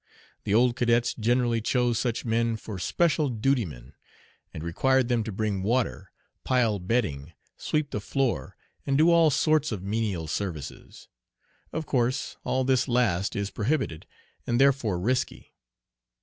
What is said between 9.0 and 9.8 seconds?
all sorts